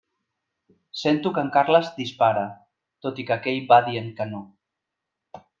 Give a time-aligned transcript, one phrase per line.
[1.01, 2.47] Sento que en Carles dispara,
[3.07, 4.45] tot i que aquell va dient que no.